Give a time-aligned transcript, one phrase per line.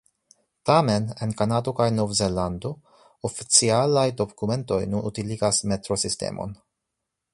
[0.67, 2.71] Tamen en Kanado kaj Novzelando,
[3.29, 6.61] oficialaj dokumentoj nun utiligas metro-sistemon.